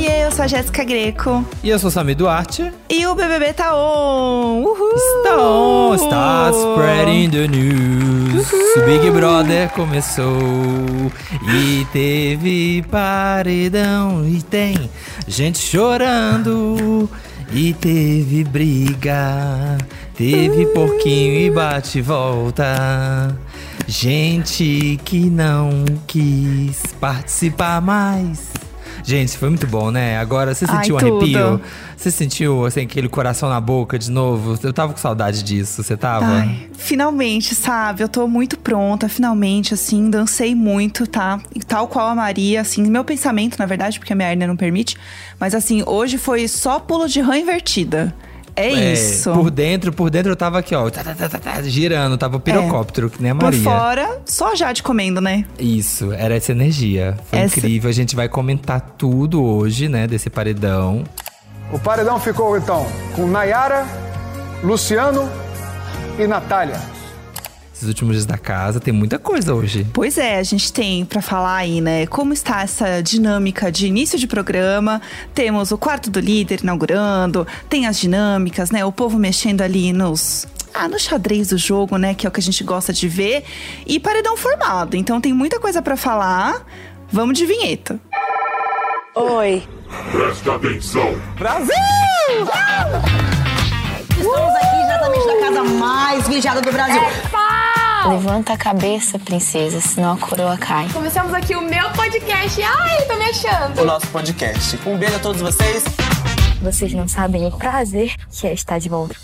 [0.00, 1.44] Oiê, eu sou a Jéssica Greco.
[1.62, 2.72] E eu sou Sami Duarte.
[2.88, 4.62] E o BBB tá on!
[4.62, 4.94] Uhul!
[4.94, 5.94] Está on!
[5.94, 8.50] Está spreading the news.
[8.50, 8.86] Uhul.
[8.86, 10.40] Big Brother começou.
[11.54, 14.26] E teve paredão.
[14.26, 14.90] E tem
[15.28, 17.06] gente chorando.
[17.52, 19.76] E teve briga.
[20.14, 23.36] Teve porquinho e bate volta.
[23.86, 28.69] Gente que não quis participar mais.
[29.04, 30.18] Gente, foi muito bom, né?
[30.18, 31.60] Agora, você sentiu Ai, um arrepio?
[31.96, 34.58] Você sentiu, assim, aquele coração na boca de novo?
[34.62, 36.26] Eu tava com saudade disso, você tava?
[36.26, 38.02] Ai, finalmente, sabe?
[38.02, 41.40] Eu tô muito pronta, finalmente, assim, dancei muito, tá?
[41.66, 44.96] Tal qual a Maria, assim, meu pensamento, na verdade, porque a minha hernia não permite.
[45.38, 48.14] Mas, assim, hoje foi só pulo de rã invertida.
[48.60, 49.32] É, é, isso.
[49.32, 53.06] Por dentro, por dentro eu tava aqui, ó, tá, tá, tá, girando, tava o pirocóptero,
[53.06, 53.10] é.
[53.10, 53.58] que nem a Maria.
[53.58, 55.44] Por fora, só Jade comendo, né?
[55.58, 57.16] Isso, era essa energia.
[57.30, 57.58] Foi essa...
[57.58, 57.88] incrível.
[57.88, 61.04] A gente vai comentar tudo hoje, né, desse paredão.
[61.72, 63.86] O paredão ficou então com Nayara,
[64.62, 65.28] Luciano
[66.18, 66.99] e Natália
[67.80, 68.78] esses últimos dias da casa.
[68.78, 69.86] Tem muita coisa hoje.
[69.92, 72.06] Pois é, a gente tem para falar aí, né?
[72.06, 75.00] Como está essa dinâmica de início de programa.
[75.34, 78.84] Temos o quarto do líder inaugurando, tem as dinâmicas, né?
[78.84, 82.14] O povo mexendo ali nos ah, no xadrez do jogo, né?
[82.14, 83.44] Que é o que a gente gosta de ver.
[83.86, 84.96] E paredão formado.
[84.96, 86.64] Então tem muita coisa para falar.
[87.10, 87.98] Vamos de vinheta.
[89.16, 89.62] Oi.
[90.12, 91.20] Presta atenção.
[91.36, 91.74] Brasil!
[94.10, 97.00] Estamos aqui exatamente na casa mais vigiada do Brasil.
[97.00, 97.39] É
[98.08, 100.88] Levanta a cabeça, princesa, senão a coroa cai.
[100.90, 102.62] Começamos aqui o meu podcast.
[102.62, 103.82] Ai, tô me achando.
[103.82, 104.78] O nosso podcast.
[104.86, 105.84] Um beijo a todos vocês.
[106.62, 109.14] Vocês não sabem o prazer que é estar de volta.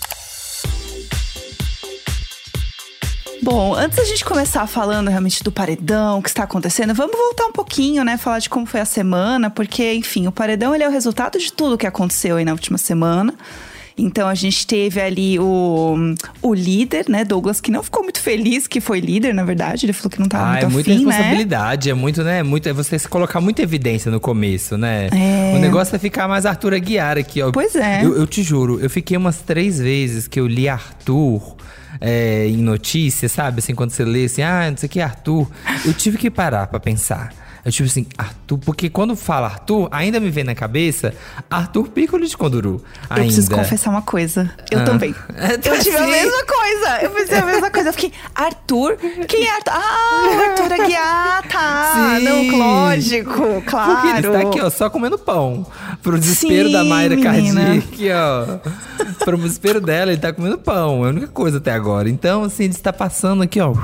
[3.43, 7.47] Bom, antes da gente começar falando realmente do paredão, o que está acontecendo, vamos voltar
[7.47, 8.19] um pouquinho, né?
[8.19, 11.53] Falar de como foi a semana, porque, enfim, o paredão ele é o resultado de
[11.53, 13.33] tudo que aconteceu aí na última semana.
[13.99, 18.67] Então a gente teve ali o, o líder, né, Douglas, que não ficou muito feliz
[18.67, 19.87] que foi líder, na verdade.
[19.87, 21.11] Ele falou que não tava ah, muito é muita afim, né?
[21.11, 21.93] responsabilidade, né?
[21.93, 22.43] é muito, né?
[22.43, 25.09] Muito, é você se colocar muita evidência no começo, né?
[25.13, 25.57] É.
[25.57, 27.51] O negócio é ficar mais Arthur Aguiar aqui, ó.
[27.51, 28.05] Pois é.
[28.05, 31.57] Eu, eu te juro, eu fiquei umas três vezes que eu li Arthur.
[31.99, 33.61] É, em notícias, sabe?
[33.61, 35.51] Assim, quando você lê assim, ah, não sei o que, Arthur.
[35.83, 37.33] Eu tive que parar para pensar.
[37.67, 41.13] Eu tipo assim, Arthur, porque quando fala Arthur, ainda me vem na cabeça
[41.51, 42.81] Arthur Piccolo de Conduru.
[43.11, 43.23] Ainda.
[43.23, 44.49] Eu preciso confessar uma coisa.
[44.71, 44.85] Eu ah.
[44.85, 45.13] também.
[45.35, 47.03] eu tive a mesma coisa.
[47.03, 47.89] Eu pensei a mesma coisa.
[47.89, 48.97] Eu fiquei, Arthur?
[49.27, 49.73] Quem é Arthur?
[49.73, 51.93] Ah, Arthur Aguiar, tá.
[51.93, 52.25] Sim.
[52.25, 53.93] Não, lógico, claro.
[53.95, 55.67] Porque ele está aqui, ó, só comendo pão.
[56.05, 58.59] Pro desespero Sim, da Mayra Cardi, aqui, ó.
[59.25, 61.05] Pro desespero dela, ele tá comendo pão.
[61.05, 62.09] É a única coisa até agora.
[62.09, 63.75] Então, assim, ele está passando aqui, ó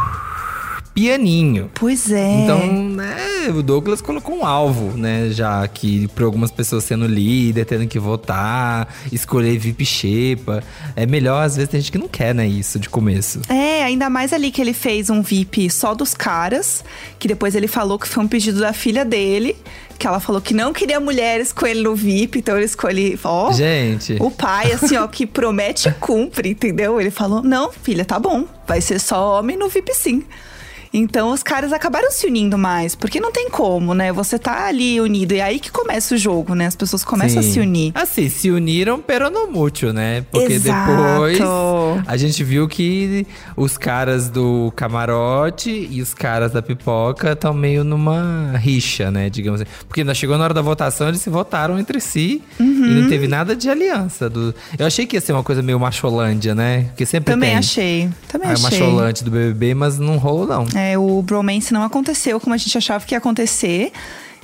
[0.94, 1.70] pianinho.
[1.74, 2.42] Pois é.
[2.42, 7.64] Então, né, o Douglas colocou um alvo, né, já que para algumas pessoas sendo líder,
[7.64, 10.62] tendo que votar, escolher VIP Xepa.
[10.94, 13.40] É melhor, às vezes, tem gente que não quer, né, isso de começo.
[13.48, 16.84] É, ainda mais ali que ele fez um VIP só dos caras,
[17.18, 19.56] que depois ele falou que foi um pedido da filha dele
[19.98, 23.52] que ela falou que não queria mulheres com ele no VIP, então ele escolhe, ó.
[23.52, 24.16] Gente.
[24.18, 27.00] O pai, assim, ó, que promete e cumpre, entendeu?
[27.00, 30.24] Ele falou: não, filha, tá bom, vai ser só homem no VIP sim.
[30.92, 34.12] Então os caras acabaram se unindo mais, porque não tem como, né?
[34.12, 36.66] Você tá ali unido e é aí que começa o jogo, né?
[36.66, 37.48] As pessoas começam Sim.
[37.48, 37.92] a se unir.
[37.94, 40.24] Assim, se uniram pero no mútil, né?
[40.30, 40.92] Porque Exato.
[40.92, 41.38] depois
[42.06, 43.26] a gente viu que
[43.56, 49.30] os caras do camarote e os caras da pipoca estão meio numa rixa, né?
[49.30, 49.70] Digamos assim.
[49.88, 52.84] Porque nós chegou na hora da votação, eles se votaram entre si uhum.
[52.84, 54.28] e não teve nada de aliança.
[54.28, 54.54] Do...
[54.78, 56.84] Eu achei que ia ser uma coisa meio macholândia, né?
[56.88, 57.58] Porque sempre Também tem.
[57.58, 58.10] achei.
[58.28, 58.78] Também ah, achei.
[58.78, 60.66] macholante do BBB, mas não rolou não.
[60.74, 60.81] É.
[60.82, 63.92] É, o bromance não aconteceu como a gente achava que ia acontecer.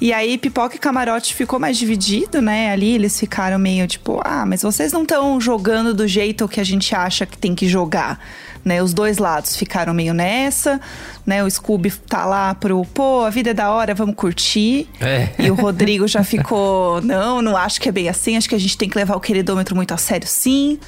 [0.01, 2.71] E aí, Pipoca e Camarote ficou mais dividido, né?
[2.71, 6.65] Ali eles ficaram meio tipo, ah, mas vocês não estão jogando do jeito que a
[6.65, 8.21] gente acha que tem que jogar.
[8.65, 10.81] Né, os dois lados ficaram meio nessa,
[11.25, 11.43] né?
[11.43, 14.87] O Scooby tá lá pro, pô, a vida é da hora, vamos curtir.
[15.01, 15.31] É.
[15.39, 18.61] E o Rodrigo já ficou, não, não acho que é bem assim, acho que a
[18.61, 20.79] gente tem que levar o queridômetro muito a sério, sim.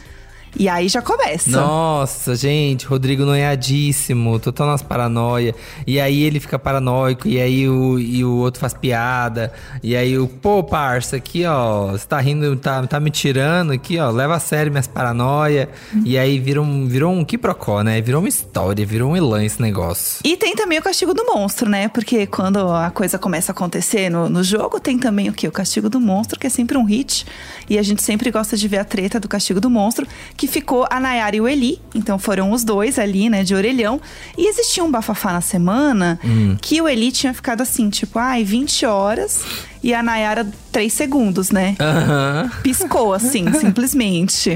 [0.57, 1.51] E aí já começa.
[1.51, 5.55] Nossa, gente, Rodrigo noiadíssimo, total nas paranoia.
[5.87, 9.53] E aí ele fica paranoico, e aí o, e o outro faz piada.
[9.83, 13.99] E aí o, pô, parça, aqui, ó, você tá rindo, tá, tá me tirando aqui,
[13.99, 15.69] ó, leva a sério minhas paranoia.
[16.05, 18.01] E aí virou um, virou um quiprocó, né?
[18.01, 20.21] Virou uma história, virou um elan esse negócio.
[20.25, 21.89] E tem também o castigo do monstro, né?
[21.89, 25.47] Porque quando a coisa começa a acontecer no, no jogo, tem também o que?
[25.47, 27.27] O castigo do monstro, que é sempre um hit.
[27.69, 30.07] E a gente sempre gosta de ver a treta do castigo do monstro
[30.41, 31.79] que ficou a Nayara e o Eli.
[31.95, 34.01] Então foram os dois ali, né, de orelhão.
[34.39, 36.57] E existia um bafafá na semana hum.
[36.59, 39.45] que o Eli tinha ficado assim, tipo, ai, 20 horas
[39.83, 41.75] E a Nayara, três segundos, né?
[41.81, 42.51] Aham.
[42.63, 44.51] Piscou, assim, simplesmente.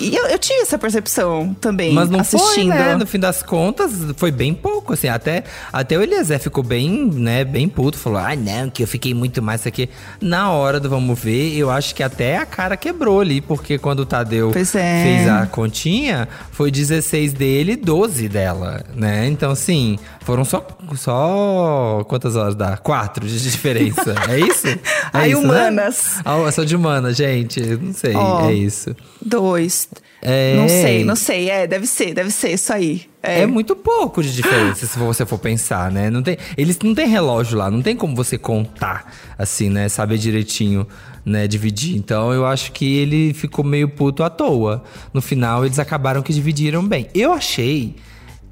[0.00, 2.72] E eu, eu tive essa percepção também, Mas não assistindo.
[2.72, 2.94] foi, né?
[2.94, 5.08] No fim das contas, foi bem pouco, assim.
[5.08, 7.98] Até, até o Eliezer ficou bem, né, bem puto.
[7.98, 9.90] Falou, ah, não, que eu fiquei muito mais aqui.
[10.20, 13.40] Na hora do vamos ver, eu acho que até a cara quebrou ali.
[13.42, 14.52] Porque quando o Tadeu é.
[14.52, 19.26] fez a continha, foi 16 dele e 12 dela, né?
[19.26, 20.66] Então, assim, foram só,
[20.96, 22.04] só...
[22.08, 22.76] Quantas horas dá?
[22.78, 24.14] Quatro de diferença.
[24.28, 24.61] é isso?
[25.14, 25.48] É Ai, isso, né?
[25.48, 26.20] humanas.
[26.24, 27.60] Ah, eu sou de humanas, gente.
[27.60, 28.94] Não sei, Ó, é isso.
[29.24, 29.88] Dois.
[30.22, 30.54] É.
[30.56, 31.50] Não sei, não sei.
[31.50, 33.02] É, deve ser, deve ser isso aí.
[33.22, 33.46] É.
[33.46, 36.10] muito pouco de diferença, se você for pensar, né?
[36.10, 39.88] Não tem, eles não tem relógio lá, não tem como você contar, assim, né?
[39.88, 40.86] Saber direitinho,
[41.24, 41.46] né?
[41.46, 41.96] Dividir.
[41.96, 44.82] Então eu acho que ele ficou meio puto à toa.
[45.12, 47.08] No final, eles acabaram que dividiram bem.
[47.14, 47.94] Eu achei.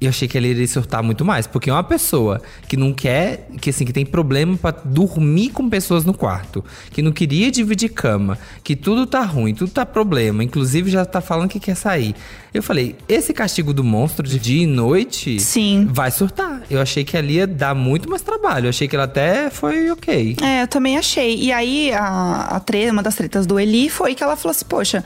[0.01, 3.69] Eu achei que ele iria surtar muito mais, porque uma pessoa que não quer, que
[3.69, 8.35] assim, que tem problema pra dormir com pessoas no quarto, que não queria dividir cama,
[8.63, 12.15] que tudo tá ruim, tudo tá problema, inclusive já tá falando que quer sair.
[12.51, 15.87] Eu falei, esse castigo do monstro de dia e noite Sim.
[15.91, 16.63] vai surtar.
[16.67, 18.65] Eu achei que ali ia dar muito mais trabalho.
[18.65, 20.35] Eu achei que ela até foi ok.
[20.41, 21.37] É, eu também achei.
[21.37, 24.65] E aí, a, a tre- uma das tretas do Eli foi que ela falou assim:
[24.65, 25.03] Poxa,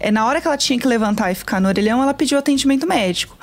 [0.00, 2.86] é, na hora que ela tinha que levantar e ficar no orelhão, ela pediu atendimento
[2.86, 3.36] médico.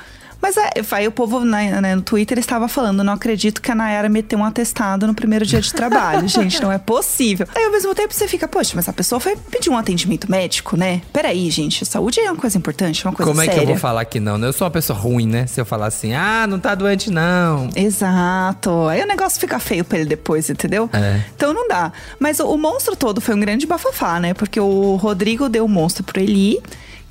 [0.45, 3.73] Mas é, aí o povo né, né, no Twitter estava falando: não acredito que a
[3.73, 6.27] Nayara meteu um atestado no primeiro dia de trabalho.
[6.29, 7.47] Gente, não é possível.
[7.55, 10.77] Aí ao mesmo tempo você fica, poxa, mas a pessoa foi pedir um atendimento médico,
[10.77, 11.01] né?
[11.11, 13.59] Peraí, gente, saúde é uma coisa importante, é uma coisa Como é séria.
[13.59, 14.47] que eu vou falar que não, né?
[14.47, 15.47] Eu sou uma pessoa ruim, né?
[15.47, 17.67] Se eu falar assim, ah, não tá doente, não.
[17.75, 18.87] Exato.
[18.87, 20.87] Aí o negócio fica feio pra ele depois, entendeu?
[20.93, 21.21] É.
[21.35, 21.91] Então não dá.
[22.19, 24.35] Mas o, o monstro todo foi um grande bafafá, né?
[24.35, 26.61] Porque o Rodrigo deu o monstro pro Eli,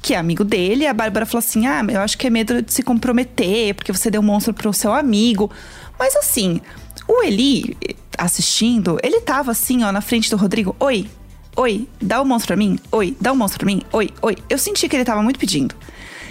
[0.04, 2.70] que é amigo dele, a Bárbara falou assim: Ah, eu acho que é medo de
[2.70, 5.50] se comprometer, porque você deu o monstro pro seu amigo.
[5.98, 6.60] Mas assim,
[7.08, 7.74] o Eli,
[8.18, 11.08] assistindo, ele tava assim, ó, na frente do Rodrigo: Oi,
[11.56, 12.78] oi, dá o monstro pra mim?
[12.92, 13.80] Oi, dá o monstro pra mim?
[13.92, 14.36] Oi, oi.
[14.50, 15.74] Eu senti que ele tava muito pedindo.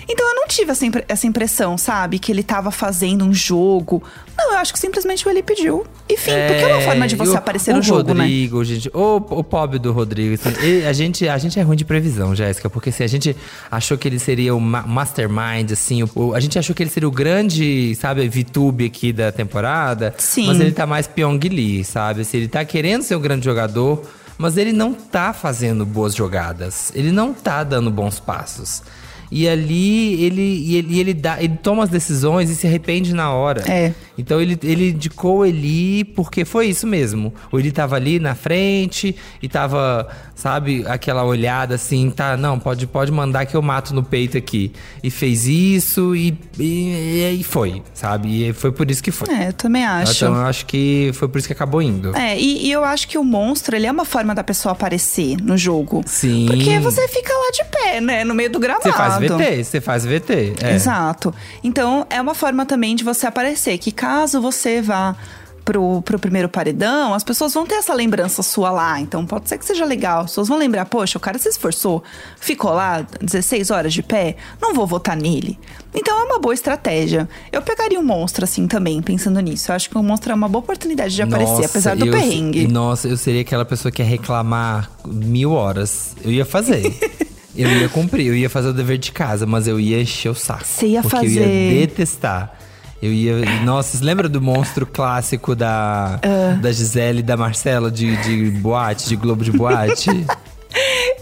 [0.08, 2.20] Então eu não tive essa, impre- essa impressão, sabe?
[2.20, 4.04] Que ele tava fazendo um jogo.
[4.38, 5.86] Não, eu acho que simplesmente o Eli pediu.
[6.10, 8.24] Enfim, porque é uma forma de você o- aparecer o no jogo, né?
[8.24, 10.34] Rodrigo, gente, o, o pobre do Rodrigo.
[10.36, 13.36] assim, ele- a, gente, a gente é ruim de previsão, Jéssica, porque assim, a gente
[13.72, 16.90] achou que ele seria o ma- mastermind, assim, o- o- a gente achou que ele
[16.90, 20.14] seria o grande, sabe, VTube aqui da temporada.
[20.18, 20.48] Sim.
[20.48, 22.22] Mas ele tá mais Pyong Lee, sabe?
[22.22, 24.02] Assim, ele tá querendo ser um grande jogador,
[24.38, 26.92] mas ele não tá fazendo boas jogadas.
[26.94, 28.82] Ele não tá dando bons passos.
[29.32, 33.14] E ali ele, e ele, e ele, dá, ele toma as decisões e se arrepende
[33.14, 33.64] na hora.
[33.72, 33.94] É.
[34.18, 37.34] Então ele, ele indicou o Eli porque foi isso mesmo.
[37.52, 42.88] O Eli tava ali na frente e tava, sabe, aquela olhada assim, tá, não, pode,
[42.88, 44.72] pode mandar que eu mato no peito aqui.
[45.04, 48.50] E fez isso e, e, e foi, sabe?
[48.50, 49.30] E foi por isso que foi.
[49.34, 50.26] É, eu também acho.
[50.26, 52.16] Então eu acho que foi por isso que acabou indo.
[52.16, 55.38] É, e, e eu acho que o monstro, ele é uma forma da pessoa aparecer
[55.42, 56.04] no jogo.
[56.06, 56.46] Sim.
[56.48, 58.24] Porque você fica lá de pé, né?
[58.24, 58.84] No meio do gramado.
[58.84, 60.56] Você faz VT, você faz VT.
[60.62, 60.74] É.
[60.74, 61.34] Exato.
[61.64, 63.78] Então, é uma forma também de você aparecer.
[63.78, 65.16] Que caso você vá
[65.64, 69.00] pro, pro primeiro paredão, as pessoas vão ter essa lembrança sua lá.
[69.00, 70.22] Então, pode ser que seja legal.
[70.22, 72.04] As pessoas vão lembrar, poxa, o cara se esforçou,
[72.40, 75.58] ficou lá 16 horas de pé, não vou votar nele.
[75.94, 77.30] Então, é uma boa estratégia.
[77.52, 79.72] Eu pegaria um monstro assim também, pensando nisso.
[79.72, 82.12] Eu acho que o monstro é uma boa oportunidade de aparecer, Nossa, apesar do eu-
[82.14, 82.68] perrengue.
[82.68, 86.16] Nossa, eu seria aquela pessoa que ia reclamar mil horas.
[86.24, 86.84] Eu ia fazer.
[87.56, 90.36] eu ia cumprir, eu ia fazer o dever de casa, mas eu ia encher o
[90.36, 90.66] saco.
[90.66, 91.72] Você ia porque eu fazer.
[91.74, 92.60] ia detestar.
[93.04, 93.34] Eu ia.
[93.66, 96.58] Nossa, você lembra do monstro clássico da, Ah.
[96.62, 100.10] da Gisele e da Marcela de, de boate, de Globo de Boate?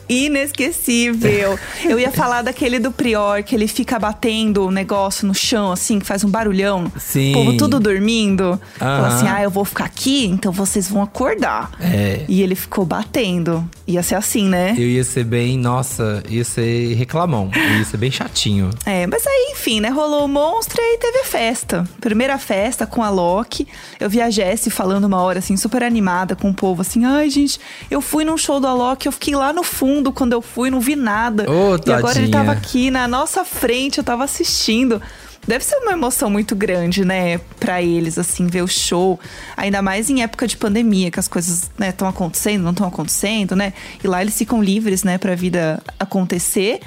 [0.09, 1.57] Inesquecível.
[1.83, 5.99] Eu ia falar daquele do Prior, que ele fica batendo o negócio no chão, assim,
[5.99, 6.91] que faz um barulhão.
[6.97, 7.31] Sim.
[7.31, 8.59] O povo tudo dormindo.
[8.77, 9.15] Fala Aham.
[9.15, 11.71] assim: ah, eu vou ficar aqui, então vocês vão acordar.
[11.79, 12.25] É.
[12.27, 13.67] E ele ficou batendo.
[13.87, 14.73] Ia ser assim, né?
[14.77, 15.57] Eu ia ser bem.
[15.57, 17.49] Nossa, ia ser reclamão.
[17.53, 18.69] Eu ia ser bem chatinho.
[18.85, 19.89] É, mas aí, enfim, né?
[19.89, 21.83] Rolou o monstro e teve a festa.
[21.99, 23.67] Primeira festa com a Loki.
[23.99, 27.29] Eu vi a Jessie falando uma hora, assim, super animada com o povo, assim: ai,
[27.29, 30.69] gente, eu fui num show do Alok, eu fiquei lá no fundo quando eu fui,
[30.69, 31.45] não vi nada.
[31.49, 35.01] Ô, e agora ele tava aqui na nossa frente, eu tava assistindo.
[35.47, 39.19] Deve ser uma emoção muito grande, né, pra eles, assim, ver o show.
[39.57, 43.55] Ainda mais em época de pandemia, que as coisas, né, estão acontecendo, não estão acontecendo,
[43.55, 43.73] né?
[44.03, 46.79] E lá eles ficam livres, né, pra vida acontecer.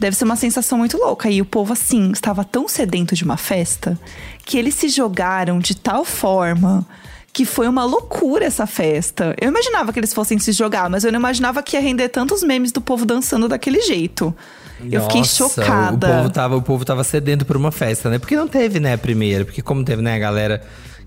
[0.00, 1.30] Deve ser uma sensação muito louca.
[1.30, 3.96] E o povo, assim, estava tão sedento de uma festa
[4.44, 6.84] que eles se jogaram de tal forma
[7.32, 9.34] que foi uma loucura essa festa.
[9.40, 12.42] Eu imaginava que eles fossem se jogar, mas eu não imaginava que ia render tantos
[12.42, 14.34] memes do povo dançando daquele jeito.
[14.90, 16.06] Eu fiquei Nossa, chocada.
[16.06, 18.18] O povo, tava, o povo tava sedento por uma festa, né?
[18.18, 19.44] Porque não teve, né, a primeira.
[19.44, 20.62] Porque como teve, né, a galera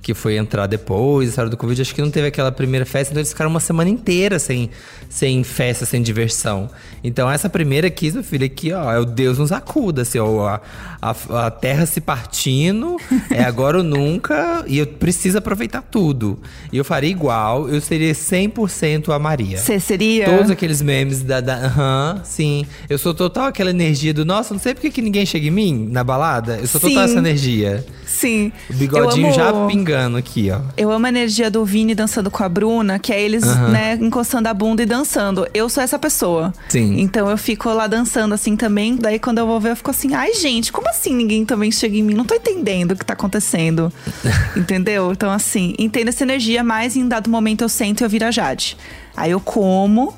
[0.05, 3.11] que foi entrar depois, a história do Covid, acho que não teve aquela primeira festa,
[3.11, 4.69] então eles ficaram uma semana inteira sem,
[5.09, 6.69] sem festa, sem diversão.
[7.03, 10.45] Então essa primeira quis, meu filho, aqui, ó, é o Deus nos acuda, assim, ó,
[10.47, 10.61] a,
[11.01, 12.97] a, a terra se partindo,
[13.31, 16.39] é agora ou nunca, e eu preciso aproveitar tudo.
[16.71, 19.57] E eu faria igual, eu seria 100% a Maria.
[19.57, 20.25] Você seria?
[20.25, 21.41] Todos aqueles memes da.
[21.41, 22.63] da aham, sim.
[22.87, 24.23] Eu sou total aquela energia do.
[24.23, 26.57] Nossa, não sei por que ninguém chega em mim na balada.
[26.57, 27.11] Eu sou total Sim.
[27.11, 27.83] essa energia.
[28.05, 28.51] Sim.
[28.69, 30.59] O bigodinho amo- já pingando aqui, ó.
[30.77, 33.69] Eu amo a energia do Vini dançando com a Bruna, que é eles, Aham.
[33.69, 35.47] né, encostando a bunda e dançando.
[35.53, 36.53] Eu sou essa pessoa.
[36.69, 36.99] Sim.
[36.99, 38.95] Então eu fico lá dançando assim também.
[38.95, 41.97] Daí quando eu vou ver, eu fico assim, ai gente, como assim ninguém também chega
[41.97, 42.13] em mim?
[42.13, 43.91] Não tô entendendo o que tá acontecendo.
[44.55, 45.11] Entendeu?
[45.11, 48.31] Então, assim, entendo essa energia, mas em dado momento eu sento e eu viro a
[48.31, 48.77] Jade.
[49.17, 50.13] Aí eu como,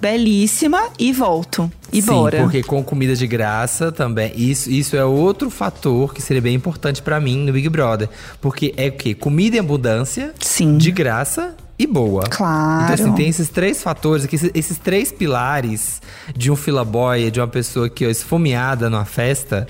[0.00, 1.70] belíssima, e volto.
[1.92, 2.38] E Sim, bora.
[2.42, 4.32] porque com comida de graça também.
[4.36, 8.08] Isso, isso é outro fator que seria bem importante pra mim no Big Brother.
[8.40, 9.14] Porque é o quê?
[9.14, 10.78] Comida em abundância, Sim.
[10.78, 12.24] de graça e boa.
[12.28, 12.84] Claro.
[12.84, 16.00] Então, assim, tem esses três fatores aqui, esses, esses três pilares
[16.36, 19.66] de um filaboy, de uma pessoa que ó, esfomeada numa festa.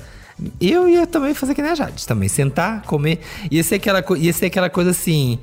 [0.61, 2.29] Eu ia também fazer que nem a Jade, também.
[2.29, 3.21] Sentar, comer.
[3.50, 5.39] Ia ser aquela, ia ser aquela coisa assim.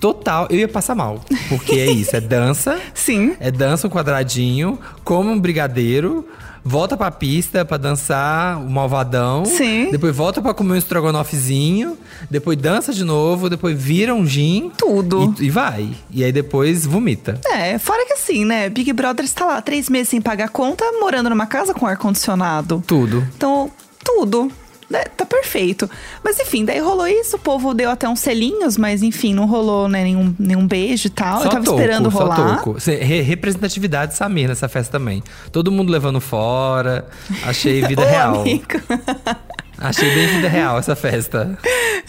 [0.00, 1.20] Total, eu ia passar mal.
[1.48, 2.78] Porque é isso, é dança.
[2.94, 3.36] Sim.
[3.40, 6.26] É dança um quadradinho, come um brigadeiro,
[6.64, 9.44] volta pra pista pra dançar o malvadão.
[9.44, 9.90] Sim.
[9.90, 11.98] Depois volta pra comer um estrogonofezinho,
[12.30, 14.70] depois dança de novo, depois vira um gin.
[14.76, 15.34] Tudo.
[15.38, 15.88] E, e vai.
[16.10, 17.38] E aí depois vomita.
[17.46, 18.68] É, fora que assim, né?
[18.68, 22.82] Big Brother está lá três meses sem pagar conta, morando numa casa com ar-condicionado.
[22.86, 23.26] Tudo.
[23.36, 23.70] Então,
[24.02, 24.50] tudo.
[24.88, 25.88] Né, Tá perfeito.
[26.22, 29.88] Mas enfim, daí rolou isso, o povo deu até uns selinhos, mas enfim, não rolou
[29.88, 31.42] né, nenhum, nenhum beijo e tal.
[31.42, 32.56] Eu tava toco, esperando só rolar.
[32.56, 32.76] toco.
[33.24, 35.22] Representatividade Samir nessa festa também.
[35.52, 37.06] Todo mundo levando fora.
[37.44, 38.44] Achei vida Ô, real.
[39.78, 41.58] Achei bem vida real essa festa.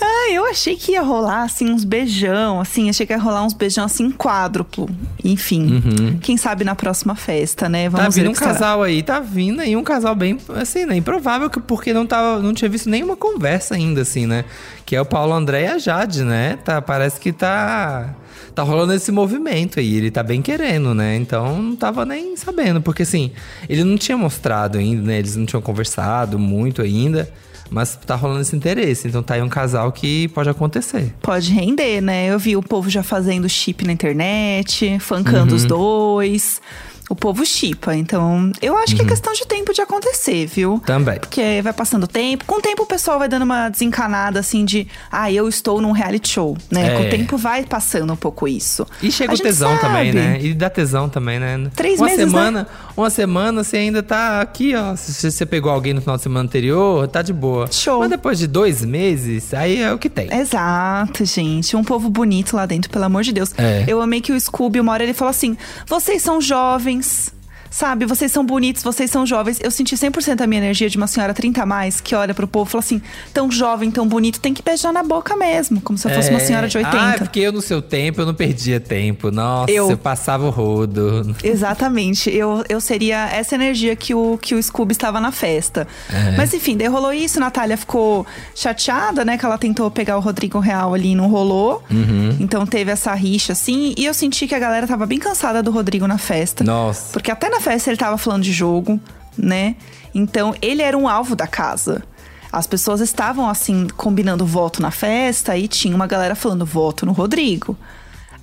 [0.02, 2.90] Ah, eu achei que ia rolar, assim, uns beijão, assim.
[2.90, 4.90] Achei que ia rolar uns beijão, assim, quádruplo.
[5.24, 7.90] Enfim, quem sabe na próxima festa, né?
[7.90, 8.12] Vamos Uhum.
[8.12, 8.52] tá vindo um que será.
[8.52, 10.96] casal aí, tá vindo aí um casal bem, assim, né?
[10.96, 14.46] Improvável, que, porque não, tava, não tinha visto nenhuma conversa ainda, assim, né?
[14.86, 16.58] Que é o Paulo André e a Jade, né?
[16.64, 18.14] Tá, parece que tá.
[18.54, 21.18] Tá rolando esse movimento aí, ele tá bem querendo, né?
[21.18, 23.32] Então não tava nem sabendo, porque assim,
[23.68, 25.18] ele não tinha mostrado ainda, né?
[25.20, 27.30] Eles não tinham conversado muito ainda,
[27.70, 29.08] mas tá rolando esse interesse.
[29.08, 31.14] Então tá aí um casal que pode acontecer.
[31.22, 32.28] Pode render, né?
[32.28, 35.56] Eu vi o povo já fazendo chip na internet, funkando Uhum.
[35.58, 36.62] os dois.
[37.10, 39.08] O povo chipa, então eu acho que Uhum.
[39.08, 40.82] é questão de tempo de acontecer, viu?
[40.86, 41.20] Também.
[41.20, 42.46] Porque vai passando o tempo.
[42.46, 45.92] Com o tempo o pessoal vai dando uma desencanada assim de, ah, eu estou num
[45.92, 46.94] reality show, né?
[46.94, 46.98] É.
[46.98, 48.88] Com o tempo vai passando um pouco isso.
[49.04, 50.20] E chega A o tesão também, sabe.
[50.26, 50.40] né?
[50.42, 51.70] E dá tesão também, né?
[51.76, 52.26] Três uma meses, né?
[52.32, 54.96] semana, Uma semana você ainda tá aqui, ó.
[54.96, 57.68] Se você pegou alguém no final de semana anterior, tá de boa.
[57.72, 58.00] Show.
[58.00, 60.34] Mas depois de dois meses, aí é o que tem.
[60.34, 61.76] Exato, gente.
[61.76, 63.54] Um povo bonito lá dentro, pelo amor de Deus.
[63.58, 63.84] É.
[63.88, 65.56] Eu amei que o Scooby, uma hora ele falou assim:
[65.88, 66.95] vocês são jovens.
[66.96, 67.45] Thanks.
[67.70, 69.60] Sabe, vocês são bonitos, vocês são jovens.
[69.62, 72.48] Eu senti 100% a minha energia de uma senhora 30 a mais que olha pro
[72.48, 73.02] povo e fala assim:
[73.34, 75.82] tão jovem, tão bonito, tem que beijar na boca mesmo.
[75.82, 76.46] Como se eu fosse uma É.
[76.46, 76.98] senhora de 80.
[76.98, 79.30] Ah, porque eu no seu tempo, eu não perdia tempo.
[79.32, 81.36] Nossa, eu, Eu- passava o rodo.
[81.44, 82.30] Exatamente.
[82.30, 85.88] Eu, eu seria essa energia que o, que o Scooby estava na festa.
[86.10, 86.38] É.
[86.38, 87.40] Mas enfim, daí rolou isso.
[87.40, 89.38] Natália ficou chateada, né?
[89.38, 91.84] Que ela tentou pegar o Rodrigo Real ali e não rolou.
[91.92, 92.38] Uhum.
[92.40, 93.94] Então teve essa rixa, assim.
[93.98, 96.64] E eu senti que a galera tava bem cansada do Rodrigo na festa.
[96.64, 97.12] Nossa.
[97.12, 99.00] Porque até na festa ele tava falando de jogo,
[99.38, 99.76] né?
[100.14, 102.04] Então ele era um alvo da casa.
[102.52, 107.12] As pessoas estavam, assim, combinando voto na festa e tinha uma galera falando voto no
[107.12, 107.78] Rodrigo.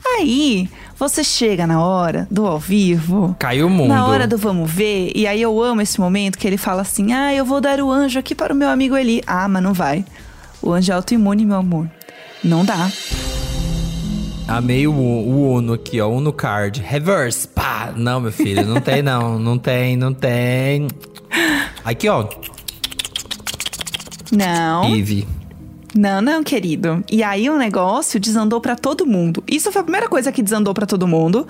[0.05, 3.35] Aí, você chega na hora do ao vivo.
[3.39, 3.89] Caiu o mundo.
[3.89, 5.13] Na hora do vamos ver.
[5.15, 7.91] E aí eu amo esse momento que ele fala assim: Ah, eu vou dar o
[7.91, 9.23] anjo aqui para o meu amigo Eli.
[9.27, 10.05] Ah, mas não vai.
[10.61, 11.89] O anjo é autoimune, meu amor.
[12.45, 12.91] Não dá.
[14.47, 16.09] Amei o, o Uno aqui, ó.
[16.09, 16.81] Uno card.
[16.81, 17.49] Reverse.
[17.49, 17.93] Pá.
[17.97, 19.39] Não, meu filho, não tem não.
[19.43, 20.89] Não tem, não tem.
[21.85, 22.29] Aqui, ó.
[24.31, 24.95] Não.
[24.95, 25.27] Eve.
[25.95, 27.05] Não, não, querido.
[27.11, 29.45] E aí o negócio desandou pra todo mundo.
[29.47, 31.47] Isso foi a primeira coisa que desandou pra todo mundo.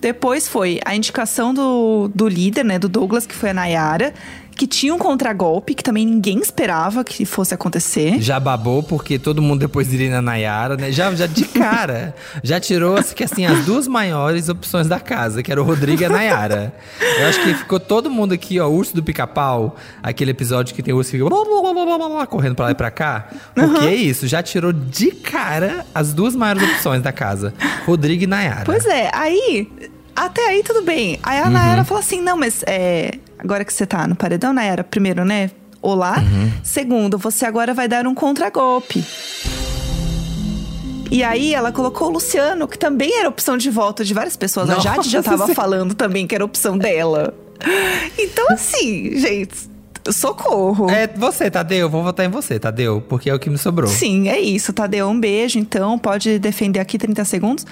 [0.00, 4.12] Depois foi a indicação do, do líder, né, do Douglas, que foi a Nayara,
[4.62, 8.22] que tinha um contragolpe que também ninguém esperava que fosse acontecer.
[8.22, 10.92] Já babou, porque todo mundo depois iria na Nayara, né?
[10.92, 12.14] Já, já de cara,
[12.44, 16.02] já tirou assim, que, assim, as duas maiores opções da casa, que era o Rodrigo
[16.02, 16.72] e a Nayara.
[17.18, 20.94] Eu acho que ficou todo mundo aqui, ó, urso do pica-pau, aquele episódio que tem
[20.94, 23.30] o urso que fica blá, blá, blá, blá, correndo pra lá e pra cá.
[23.52, 27.52] Porque é isso, já tirou de cara as duas maiores opções da casa,
[27.84, 28.62] Rodrigo e Nayara.
[28.64, 29.68] Pois é, aí.
[30.14, 31.18] Até aí tudo bem.
[31.22, 33.12] Aí a Nayara falou assim: não, mas é.
[33.42, 35.50] Agora que você tá no paredão, Nayara, primeiro, né?
[35.80, 36.14] Olá.
[36.62, 39.04] Segundo, você agora vai dar um contragolpe.
[41.10, 44.70] E aí ela colocou o Luciano, que também era opção de voto de várias pessoas.
[44.70, 45.54] A Jade já tava Nossa.
[45.54, 47.34] falando também que era opção dela.
[48.16, 49.54] Então, assim, gente,
[50.12, 50.88] socorro.
[50.88, 51.90] É você, Tadeu.
[51.90, 53.90] Vou votar em você, Tadeu, porque é o que me sobrou.
[53.90, 54.72] Sim, é isso.
[54.72, 55.98] Tadeu, um beijo, então.
[55.98, 57.66] Pode defender aqui 30 segundos.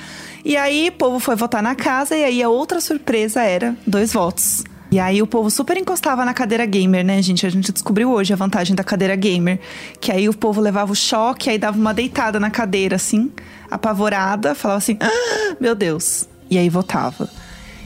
[0.44, 4.12] E aí, o povo foi votar na casa, e aí a outra surpresa era dois
[4.12, 4.64] votos.
[4.90, 7.46] E aí o povo super encostava na cadeira gamer, né, gente?
[7.46, 9.60] A gente descobriu hoje a vantagem da cadeira gamer.
[10.00, 13.30] Que aí o povo levava o choque, aí dava uma deitada na cadeira, assim,
[13.70, 16.28] apavorada, falava assim: ah, meu Deus.
[16.50, 17.30] E aí votava.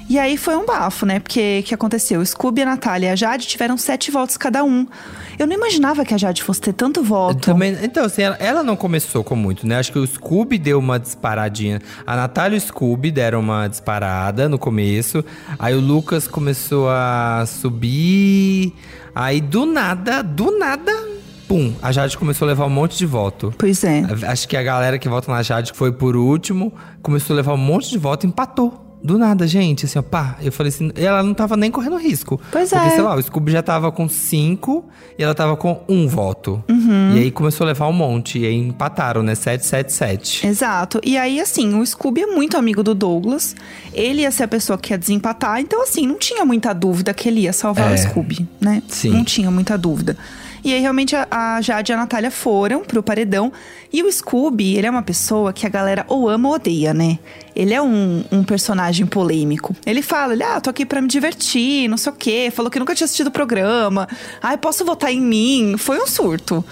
[0.09, 1.19] E aí foi um bafo, né?
[1.19, 2.21] Porque o que aconteceu?
[2.21, 4.87] O Scooby, a Natália e a Jade tiveram sete votos cada um.
[5.39, 7.41] Eu não imaginava que a Jade fosse ter tanto voto.
[7.41, 9.79] Também, então, assim, ela, ela não começou com muito, né?
[9.79, 11.81] Acho que o Scooby deu uma disparadinha.
[12.07, 15.25] A Natália e o Scooby deram uma disparada no começo.
[15.59, 18.75] Aí o Lucas começou a subir.
[19.15, 20.93] Aí do nada, do nada,
[21.49, 23.55] pum, a Jade começou a levar um monte de voto.
[23.57, 24.03] Pois é.
[24.29, 27.55] Acho que a galera que vota na Jade, que foi por último, começou a levar
[27.55, 28.84] um monte de voto e empatou.
[29.05, 30.37] Do nada, gente, assim, ó, pá.
[30.41, 32.41] Eu falei assim, ela não tava nem correndo risco.
[32.51, 32.91] Pois Porque, é.
[32.91, 34.83] sei lá, o Scooby já tava com cinco
[35.19, 36.65] e ela tava com um voto.
[36.71, 37.15] Uhum.
[37.15, 38.39] E aí começou a levar um monte.
[38.39, 39.35] E aí empataram, né?
[39.35, 40.47] 7, 7, 7.
[40.47, 41.01] Exato.
[41.05, 43.55] E aí, assim, o Scooby é muito amigo do Douglas.
[43.93, 45.61] Ele ia ser a pessoa que ia desempatar.
[45.61, 47.95] Então, assim, não tinha muita dúvida que ele ia salvar É.
[47.95, 48.83] o Scooby, né?
[48.89, 49.11] Sim.
[49.11, 50.17] Não tinha muita dúvida.
[50.65, 53.53] E aí, realmente, a, Jade e a Natália foram pro paredão.
[53.93, 57.19] E o Scooby, ele é uma pessoa que a galera ou ama ou odeia, né?
[57.55, 59.77] Ele é um, um personagem polêmico.
[59.85, 62.51] Ele fala, ele, ah, tô aqui pra me divertir, não sei o quê.
[62.51, 64.09] Falou que nunca tinha assistido o programa.
[64.43, 65.77] Ai, posso votar em mim?
[65.77, 66.65] Foi um surto.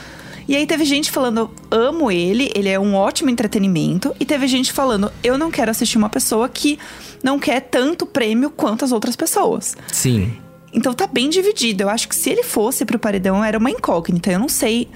[0.49, 4.15] E aí teve gente falando, amo ele, ele é um ótimo entretenimento.
[4.19, 6.79] E teve gente falando, eu não quero assistir uma pessoa que
[7.23, 9.77] não quer tanto prêmio quanto as outras pessoas.
[9.93, 10.42] Sim.
[10.73, 11.85] Então tá bem dividido.
[11.85, 14.33] Eu acho que se ele fosse pro paredão, era uma incógnita.
[14.33, 14.89] Eu não sei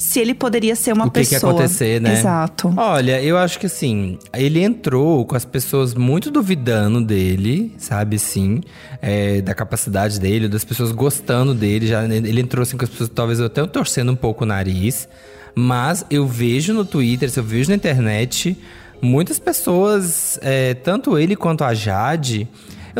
[0.00, 1.52] se ele poderia ser uma o que, que pessoa.
[1.52, 2.14] ia acontecer, né?
[2.14, 2.72] Exato.
[2.74, 8.62] Olha, eu acho que assim, ele entrou com as pessoas muito duvidando dele, sabe, sim,
[9.02, 11.86] é, da capacidade dele, das pessoas gostando dele.
[11.86, 15.06] Já, ele entrou assim com as pessoas, talvez até torcendo um pouco o nariz.
[15.54, 18.56] Mas eu vejo no Twitter, eu vejo na internet,
[19.02, 22.48] muitas pessoas, é, tanto ele quanto a Jade.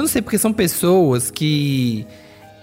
[0.00, 2.06] Eu não sei, porque são pessoas que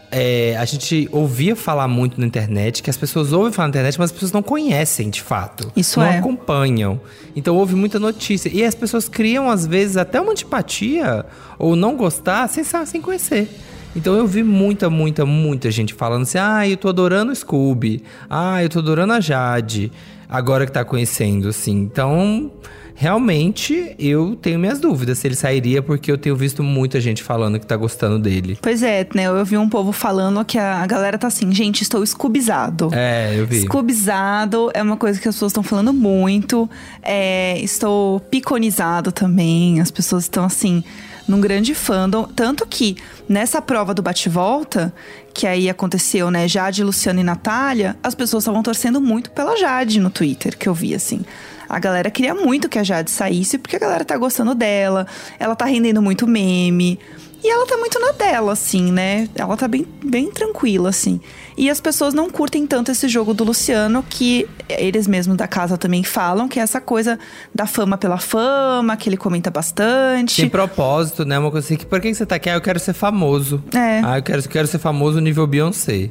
[0.10, 4.00] é, a gente ouvia falar muito na internet, que as pessoas ouvem falar na internet,
[4.00, 5.72] mas as pessoas não conhecem de fato.
[5.76, 6.18] Isso não é.
[6.18, 7.00] acompanham.
[7.36, 8.50] Então houve muita notícia.
[8.52, 11.28] E as pessoas criam, às vezes, até uma antipatia
[11.60, 13.48] ou não gostar sem, sem conhecer.
[13.96, 18.04] Então eu vi muita, muita, muita gente falando assim: ah, eu tô adorando o Scooby.
[18.28, 19.92] Ah, eu tô adorando a Jade.
[20.30, 21.74] Agora que tá conhecendo, assim.
[21.74, 22.52] Então.
[23.00, 27.60] Realmente, eu tenho minhas dúvidas se ele sairia, porque eu tenho visto muita gente falando
[27.60, 28.58] que tá gostando dele.
[28.60, 29.28] Pois é, né?
[29.28, 32.90] Eu vi um povo falando que a, galera tá assim, gente, estou escubizado.
[32.92, 33.58] É, eu vi.
[33.58, 36.68] Escubizado é uma coisa que as pessoas estão falando muito.
[37.04, 39.80] É, estou piconizado também.
[39.80, 40.84] As pessoas estão assim,
[41.28, 42.24] num grande fandom.
[42.24, 44.94] Tanto que nessa prova do bate-volta,
[45.34, 46.48] que aí aconteceu, né?
[46.48, 50.74] Jade, Luciano e Natália, as pessoas estavam torcendo muito pela Jade no Twitter, que eu
[50.74, 51.26] vi, assim.
[51.70, 55.06] A galera queria muito que a Jade saísse, porque a galera tá gostando dela,
[55.38, 56.98] ela tá rendendo muito meme.
[57.44, 59.30] E ela tá muito na dela, assim, né?
[59.36, 61.20] Ela tá bem, bem tranquila, assim.
[61.56, 65.78] E as pessoas não curtem tanto esse jogo do Luciano, que eles mesmos da casa
[65.78, 67.18] também falam, que é essa coisa
[67.54, 70.34] da fama pela fama, que ele comenta bastante.
[70.42, 71.38] Sem propósito, né?
[71.38, 72.50] Uma coisa assim, que por que você tá aqui?
[72.50, 73.64] Ah, eu quero ser famoso.
[73.74, 74.02] É.
[74.04, 76.10] Ah, eu quero, quero ser famoso nível Beyoncé.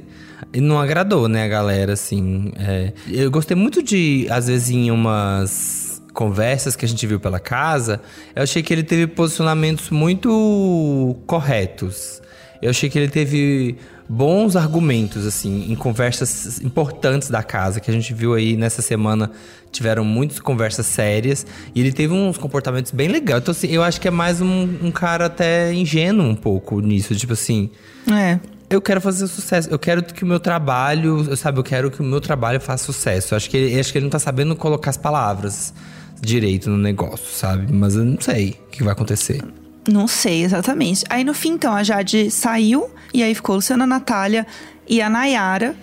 [0.52, 2.52] E não agradou, né, a galera, assim.
[2.58, 2.92] é.
[3.08, 5.85] Eu gostei muito de, às vezes, em umas
[6.16, 8.00] conversas que a gente viu pela casa,
[8.34, 12.20] eu achei que ele teve posicionamentos muito corretos.
[12.60, 13.76] Eu achei que ele teve
[14.08, 19.30] bons argumentos, assim, em conversas importantes da casa, que a gente viu aí nessa semana.
[19.70, 23.42] Tiveram muitas conversas sérias e ele teve uns comportamentos bem legais.
[23.42, 27.14] Então, assim, eu acho que é mais um, um cara até ingênuo um pouco nisso.
[27.14, 27.68] Tipo assim,
[28.10, 28.38] É.
[28.70, 29.68] eu quero fazer sucesso.
[29.70, 32.84] Eu quero que o meu trabalho, eu, sabe, eu quero que o meu trabalho faça
[32.84, 33.34] sucesso.
[33.34, 35.74] Eu acho que ele, eu acho que ele não tá sabendo colocar as palavras
[36.20, 37.72] direito no negócio, sabe?
[37.72, 39.42] Mas eu não sei o que vai acontecer.
[39.88, 41.04] Não sei exatamente.
[41.08, 44.46] Aí no fim, então, a Jade saiu e aí ficou Luciana, a Natália
[44.88, 45.74] e a Nayara,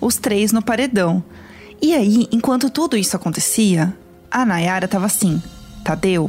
[0.00, 1.22] os três no paredão.
[1.80, 3.96] E aí, enquanto tudo isso acontecia,
[4.30, 5.42] a Nayara tava assim:
[5.84, 6.28] Tadeu,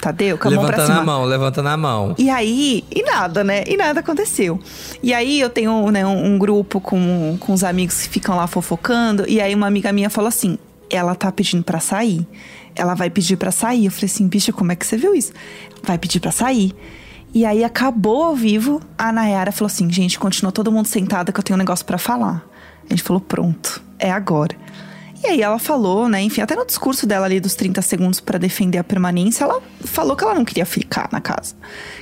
[0.00, 0.98] Tadeu, com a mão pra levanta cima.
[0.98, 2.14] na mão, levanta na mão.
[2.18, 3.64] E aí, e nada, né?
[3.66, 4.60] E nada aconteceu.
[5.02, 8.46] E aí eu tenho né, um, um grupo com, com os amigos que ficam lá
[8.46, 9.24] fofocando.
[9.28, 10.58] E aí uma amiga minha falou assim:
[10.90, 12.26] ela tá pedindo pra sair.
[12.76, 13.86] Ela vai pedir pra sair.
[13.86, 15.32] Eu falei assim, bicha, como é que você viu isso?
[15.82, 16.74] Vai pedir pra sair.
[17.34, 21.38] E aí acabou ao vivo, a Nayara falou assim: gente, continua todo mundo sentada que
[21.38, 22.46] eu tenho um negócio pra falar.
[22.84, 24.56] A gente falou: pronto, é agora.
[25.22, 28.38] E aí ela falou, né, enfim, até no discurso dela ali dos 30 segundos para
[28.38, 31.54] defender a permanência, ela falou que ela não queria ficar na casa.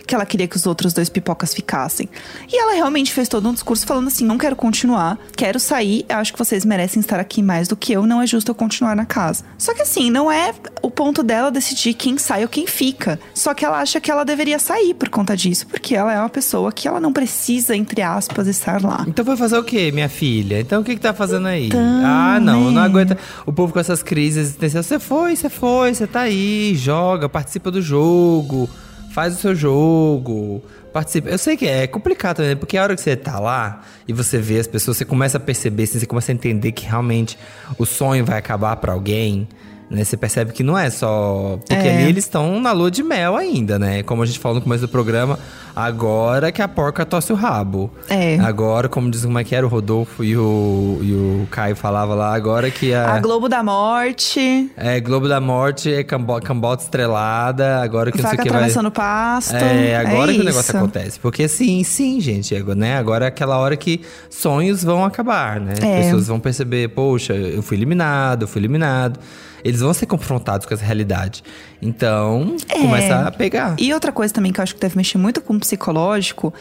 [0.06, 2.08] Que ela queria que os outros dois pipocas ficassem.
[2.52, 6.32] E ela realmente fez todo um discurso falando assim: não quero continuar, quero sair, acho
[6.32, 9.06] que vocês merecem estar aqui mais do que eu, não é justo eu continuar na
[9.06, 9.44] casa.
[9.56, 13.18] Só que assim, não é o ponto dela decidir quem sai ou quem fica.
[13.32, 16.28] Só que ela acha que ela deveria sair por conta disso, porque ela é uma
[16.28, 19.04] pessoa que ela não precisa, entre aspas, estar lá.
[19.08, 20.60] Então foi fazer o quê, minha filha?
[20.60, 21.66] Então o que que tá fazendo aí?
[21.66, 22.72] Então, ah, não, né?
[22.72, 23.18] não aguenta.
[23.46, 24.86] O povo com essas crises existenciais.
[24.86, 28.68] Você foi, você foi, você tá aí, joga, participa do jogo,
[29.12, 30.62] faz o seu jogo,
[30.92, 31.28] participa.
[31.28, 34.38] Eu sei que é complicado também, porque a hora que você tá lá e você
[34.38, 37.38] vê as pessoas, você começa a perceber, assim, você começa a entender que realmente
[37.78, 39.46] o sonho vai acabar pra alguém.
[39.94, 41.58] Né, você percebe que não é só.
[41.66, 41.94] Porque É.
[41.98, 44.02] ali eles estão na lua de mel ainda, né?
[44.02, 45.38] Como a gente falou no começo do programa,
[45.74, 47.90] agora que a porca tosse o rabo.
[48.08, 48.36] É.
[48.40, 52.14] Agora, como diz como é que era o Rodolfo e o, e o Caio falava
[52.14, 53.14] lá, agora que a.
[53.14, 58.28] A Globo da Morte, É, Globo da Morte, é cambo, cambota estrelada, agora que não
[58.30, 58.56] sei o que vai.
[58.58, 59.54] atravessando o pasto.
[59.54, 60.76] É, agora que o negócio isso.
[60.76, 61.20] acontece.
[61.20, 62.96] Porque sim, sim, gente, agora, né?
[62.98, 65.74] Agora é aquela hora que sonhos vão acabar, né?
[65.74, 66.02] As É.
[66.02, 69.18] pessoas vão perceber, poxa, eu fui eliminado, eu fui eliminado.
[69.64, 71.42] Eles vão ser confrontados com essa realidade.
[71.80, 72.78] Então, É.
[72.80, 73.74] começa a pegar.
[73.78, 76.52] E outra coisa também que eu acho que deve mexer muito com o psicológico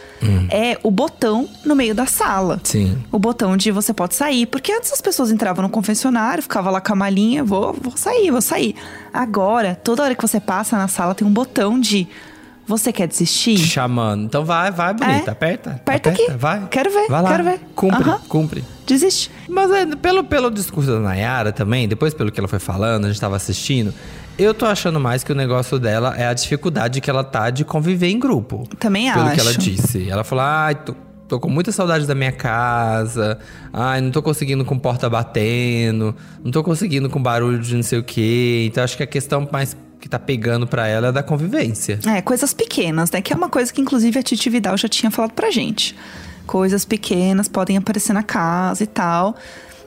[0.50, 2.62] é o botão no meio da sala.
[2.64, 2.98] Sim.
[3.12, 4.46] O botão de você pode sair.
[4.46, 8.32] Porque antes as pessoas entravam no confessionário, ficava lá com a malinha, vou, vou sair,
[8.32, 8.74] vou sair.
[9.14, 12.08] Agora, toda hora que você passa na sala, tem um botão de
[12.66, 13.56] você quer desistir?
[13.58, 14.24] Te chamando.
[14.24, 15.30] Então vai, vai, bonita.
[15.30, 15.34] É.
[15.34, 15.72] Aperta.
[15.72, 16.32] Aperta aperta, aqui.
[16.38, 16.68] Vai.
[16.72, 17.30] Quero ver, Vai lá.
[17.32, 17.60] quero ver.
[17.76, 18.20] Cumpre, Aham.
[18.30, 18.64] cumpre.
[18.86, 19.32] Desiste.
[19.50, 23.08] Mas é, pelo, pelo discurso da Nayara também, depois pelo que ela foi falando, a
[23.08, 23.94] gente tava assistindo,
[24.38, 27.64] eu tô achando mais que o negócio dela é a dificuldade que ela tá de
[27.64, 28.68] conviver em grupo.
[28.80, 29.36] Também pelo acho.
[29.36, 30.10] que ela disse.
[30.10, 30.96] Ela falou, ai, tô,
[31.28, 33.40] tô com muita saudade da minha casa,
[33.72, 38.00] ai, não tô conseguindo com porta batendo, não tô conseguindo com barulho de não sei
[38.00, 38.66] o quê.
[38.68, 41.98] Então acho que a questão mais que tá pegando pra ela é da convivência.
[42.06, 43.22] É, coisas pequenas, né?
[43.22, 45.96] Que é uma coisa que inclusive a Titi Vidal já tinha falado pra gente.
[46.46, 49.36] Coisas pequenas podem aparecer na casa e tal.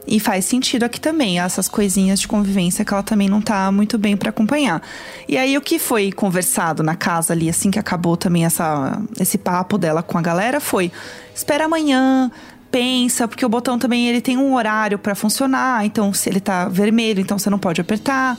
[0.06, 3.98] E faz sentido aqui também, essas coisinhas de convivência que ela também não tá muito
[3.98, 4.80] bem pra acompanhar.
[5.28, 9.36] E aí o que foi conversado na casa ali, assim que acabou também essa, esse
[9.36, 10.92] papo dela com a galera, foi:
[11.34, 12.30] espera amanhã,
[12.70, 16.68] pensa, porque o botão também ele tem um horário pra funcionar, então se ele tá
[16.68, 18.38] vermelho, então você não pode apertar.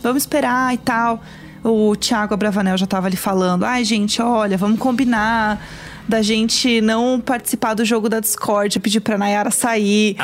[0.00, 1.20] Vamos esperar e tal.
[1.64, 5.60] O Thiago Abravanel já tava ali falando: ai, gente, olha, vamos combinar
[6.08, 10.16] da gente não participar do jogo da Discord, pedir pra Nayara sair.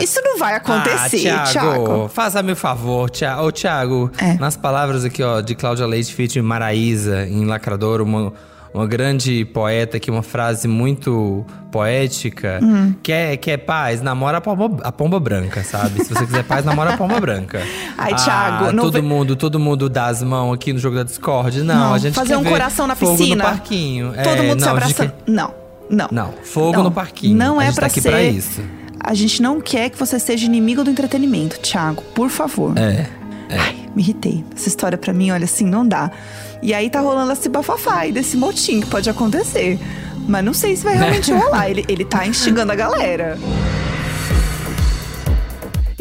[0.00, 2.08] Isso não vai acontecer, ah, Thiago.
[2.08, 3.42] Faça-me o favor, Thiago.
[3.46, 4.34] Ô, Thiago, É.
[4.34, 8.32] nas palavras aqui, ó, de Cláudia Leite feat Maraísa, em Lacrador, uma,
[8.74, 12.58] uma grande poeta aqui, uma frase muito poética.
[12.62, 12.94] Hum.
[13.02, 14.00] Quer, quer paz?
[14.00, 16.04] Namora a pomba, a pomba branca, sabe?
[16.04, 17.60] Se você quiser paz, namora a pomba branca.
[17.98, 20.96] Ai, Ah, Thiago, não todo ve- mundo, todo mundo dá as mãos aqui no jogo
[20.96, 21.62] da Discord.
[21.62, 23.44] Não, Não, a gente fazer quer um coração na fogo piscina.
[23.44, 24.12] no parquinho.
[24.12, 25.10] Todo É, mundo se não, a gente abraçando.
[25.26, 25.54] quer- Não,
[25.90, 26.08] não.
[26.10, 26.84] Não, fogo Não.
[26.84, 27.36] no parquinho.
[27.36, 28.08] Não a é gente pra tá aqui ser.
[28.10, 28.60] pra isso.
[29.04, 32.02] A gente não quer que você seja inimigo do entretenimento, Thiago.
[32.14, 32.76] Por favor.
[32.78, 33.06] É.
[33.50, 34.44] Ai, me irritei.
[34.54, 36.10] Essa história pra mim, olha assim, não dá.
[36.62, 39.78] E aí tá rolando esse bafafá e desse motim que pode acontecer.
[40.28, 41.68] Mas não sei se vai realmente rolar.
[41.70, 43.36] Ele, ele tá instigando a galera.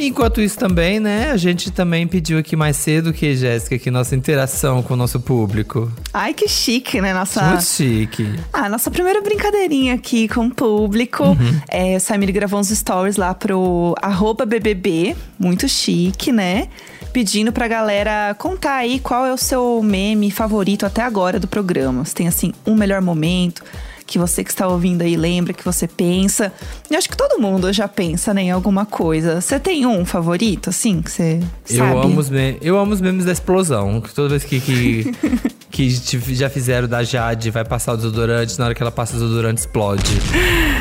[0.07, 4.15] Enquanto isso também, né, a gente também pediu aqui mais cedo que, Jéssica, que nossa
[4.15, 5.91] interação com o nosso público.
[6.13, 7.13] Ai, que chique, né?
[7.13, 7.43] Nossa.
[7.43, 8.27] Muito chique.
[8.51, 11.23] Ah, nossa primeira brincadeirinha aqui com o público.
[11.23, 11.61] Uhum.
[11.69, 16.67] É, o Samir gravou uns stories lá pro arroba BBB, muito chique, né?
[17.13, 22.05] Pedindo pra galera contar aí qual é o seu meme favorito até agora do programa.
[22.05, 23.63] Se tem, assim, um melhor momento
[24.11, 26.51] que você que está ouvindo aí lembra, que você pensa.
[26.89, 29.39] Eu acho que todo mundo já pensa, né, em alguma coisa.
[29.39, 31.99] Você tem um favorito, assim, que você Eu sabe?
[32.07, 32.29] amo, os
[32.61, 34.01] eu amo os memes da explosão.
[34.01, 35.13] Que toda vez que, que,
[35.71, 35.89] que
[36.35, 39.61] já fizeram da Jade, vai passar o desodorante, na hora que ela passa o desodorante,
[39.61, 40.03] explode.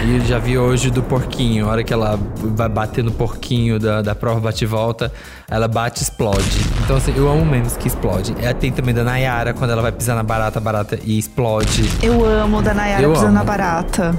[0.03, 4.01] E já vi hoje do porquinho, a hora que ela vai bater no porquinho da,
[4.01, 5.13] da prova bate e volta,
[5.49, 6.61] ela bate e explode.
[6.85, 8.35] Então, assim, eu amo memes que explodem.
[8.41, 11.89] É, tem também da Nayara, quando ela vai pisar na barata, barata e explode.
[12.03, 13.35] Eu amo da Nayara Eu pisando amo.
[13.39, 14.19] na barata.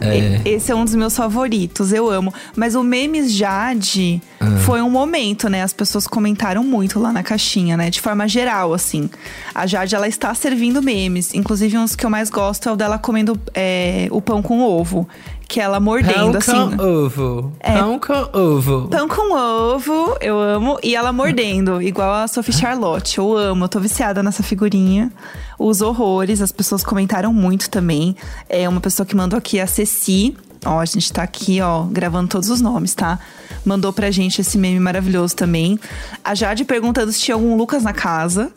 [0.00, 0.40] É.
[0.44, 2.32] Esse é um dos meus favoritos, eu amo.
[2.56, 4.58] Mas o Memes Jade Ah.
[4.64, 5.62] foi um momento, né?
[5.62, 7.90] As pessoas comentaram muito lá na caixinha, né?
[7.90, 9.08] De forma geral, assim.
[9.54, 11.34] A Jade, ela está servindo memes.
[11.34, 15.08] Inclusive, uns que eu mais gosto é o dela comendo é, o pão com ovo.
[15.50, 16.76] Que ela mordendo, Pão assim.
[16.76, 17.52] com ovo.
[17.58, 17.72] É.
[17.72, 18.88] Pão com ovo.
[18.88, 20.78] Pão com ovo, eu amo.
[20.80, 23.18] E ela mordendo, igual a Sophie Charlotte.
[23.18, 25.12] Eu amo, eu tô viciada nessa figurinha.
[25.58, 28.14] Os horrores, as pessoas comentaram muito também.
[28.48, 30.36] É uma pessoa que mandou aqui, a Ceci.
[30.64, 33.18] Ó, a gente tá aqui, ó, gravando todos os nomes, tá?
[33.66, 35.80] Mandou pra gente esse meme maravilhoso também.
[36.24, 38.52] A Jade perguntando se tinha algum Lucas na casa.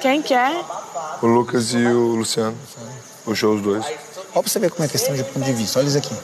[0.00, 0.58] Quem que é?
[1.20, 2.56] O Lucas e o Luciano.
[3.26, 3.84] Puxou os dois.
[4.34, 5.78] Ó pra você ver como é questão de ponto de vista.
[5.78, 6.14] Olha isso aqui.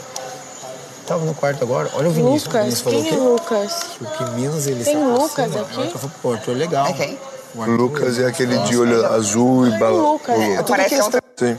[1.06, 1.90] Tava no quarto agora.
[1.94, 2.44] Olha o Vinícius.
[2.44, 2.62] o Lucas?
[2.64, 3.72] Vinícius falou Quem é que, Lucas?
[4.16, 5.02] que Minas ele Tem se.
[5.02, 5.76] Lucas aqui?
[5.78, 6.86] O Arthur falou, pô, Arthur é legal.
[6.86, 7.18] É quem?
[7.54, 10.00] O O Lucas é aquele de olho azul e bala.
[10.12, 10.36] Lucas.
[10.38, 10.56] o É Lucas.
[10.58, 11.58] tudo Parece questão- Sim.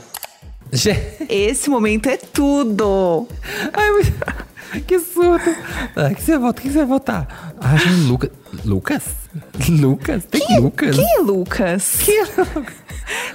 [0.74, 3.28] Gente, Esse momento é tudo.
[3.74, 4.12] ai, muito-
[4.86, 5.54] que surto.
[5.94, 6.62] Ah, que você vota?
[6.62, 7.52] que você vai votar?
[7.60, 7.76] Ah,
[8.08, 8.30] Lucas.
[8.64, 9.02] Lucas?
[9.68, 10.24] Lucas?
[10.30, 10.96] Tem Lucas?
[10.96, 11.92] Quem é Lucas?
[12.04, 12.74] Quem é Lucas?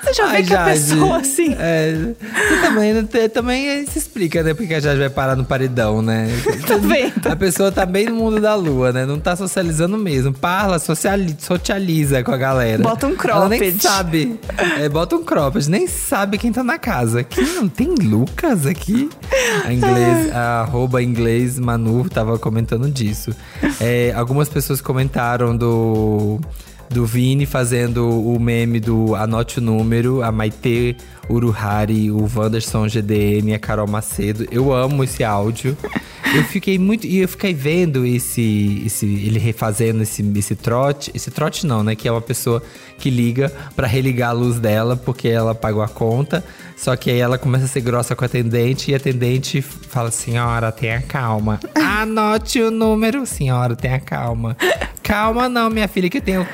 [0.02, 1.56] Você já vê Ai, que a Jade, pessoa, assim…
[1.60, 2.14] É,
[2.62, 4.54] também, tem- também se explica, né?
[4.54, 6.28] Porque a Jade vai parar no paredão, né?
[6.66, 7.28] Tá vendo?
[7.28, 9.06] A pessoa tá bem no mundo da lua, né?
[9.06, 10.34] Não tá socializando mesmo.
[10.34, 12.82] Parla, sociali- socializa com a galera.
[12.82, 13.82] Bota um Ela nem cropped.
[13.84, 14.40] sabe.
[14.80, 15.70] É, bota um cropped.
[15.70, 17.24] Nem sabe quem tá na casa.
[17.24, 19.10] Quem não tem Lucas aqui?
[19.66, 23.32] A inglês, a arroba inglês Manu tava comentando disso.
[23.80, 25.87] É, algumas pessoas comentaram do
[26.89, 30.95] do Vini fazendo o meme do Anote o Número, a Maite
[31.30, 34.47] Uruhari, o Wanderson GDM, a Carol Macedo.
[34.50, 35.78] Eu amo esse áudio.
[36.34, 37.06] Eu fiquei muito.
[37.06, 38.84] E eu fiquei vendo esse.
[38.86, 41.12] esse ele refazendo esse, esse trote.
[41.13, 41.95] Esse trote não, né?
[41.95, 42.62] Que é uma pessoa
[42.97, 46.43] que liga pra religar a luz dela porque ela pagou a conta.
[46.76, 50.12] Só que aí ela começa a ser grossa com a atendente e a atendente fala:
[50.12, 51.60] Senhora, tenha calma.
[51.76, 54.56] Anote o número, senhora, tenha calma.
[55.08, 56.46] Calma, não, minha filha, que eu tenho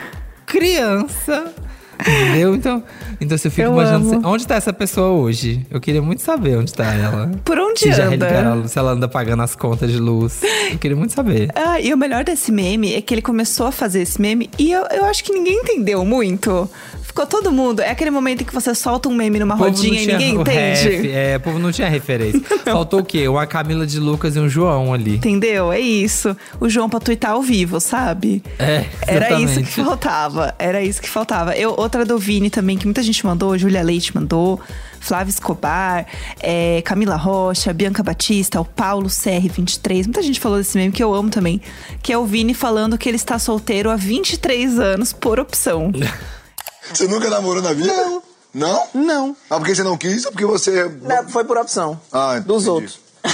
[0.46, 1.52] criança.
[2.00, 2.56] Entendeu?
[2.56, 2.84] Então,
[3.22, 4.16] então você fica Eu imaginando.
[4.16, 4.28] amo.
[4.28, 5.66] Onde tá essa pessoa hoje?
[5.70, 7.32] Eu queria muito saber onde tá ela.
[7.44, 8.54] Por onde se já anda?
[8.56, 10.42] luz, se ela anda pagando as contas de luz.
[10.72, 11.50] Eu queria muito saber.
[11.56, 14.72] Ah, e o melhor desse meme é que ele começou a fazer esse meme e
[14.72, 16.70] eu, eu acho que ninguém entendeu muito.
[17.04, 17.80] Ficou todo mundo.
[17.82, 20.90] É aquele momento em que você solta um meme numa não rodinha e ninguém entende.
[20.90, 22.42] ref, é, o povo não tinha referência.
[22.66, 23.28] Faltou o quê?
[23.28, 25.18] Uma Camila de Lucas e um João ali.
[25.18, 25.72] Entendeu?
[25.72, 26.36] É isso.
[26.60, 28.42] O João pra twittar ao vivo, sabe?
[28.58, 29.64] É, Era isso exatamente.
[29.76, 30.56] que faltava.
[30.58, 31.56] Era isso que faltava.
[31.56, 34.60] Eu, outra do Vini também, que muita gente mandou, Júlia Leite mandou,
[35.00, 36.06] Flávio Escobar,
[36.40, 40.04] é, Camila Rocha, Bianca Batista, o Paulo CR23.
[40.06, 41.62] Muita gente falou desse meme que eu amo também.
[42.02, 45.92] Que é o Vini falando que ele está solteiro há 23 anos por opção.
[46.94, 47.94] Você nunca namorou na vida?
[47.94, 48.24] Não.
[48.54, 48.88] Não?
[48.94, 49.38] Não.
[49.50, 50.84] Ah, porque você não quis ou porque você.
[51.02, 52.00] Não, Foi por opção.
[52.12, 52.70] Ah, Dos entendi.
[52.70, 53.00] outros.